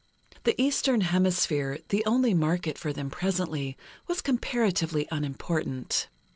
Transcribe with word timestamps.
The 0.45 0.59
Eastern 0.59 1.01
Hemisphere, 1.01 1.77
the 1.89 2.03
only 2.07 2.33
market 2.33 2.75
for 2.75 2.91
them 2.91 3.11
presently, 3.11 3.77
was 4.07 4.19
comparatively 4.19 5.07
unimportant. 5.11 6.07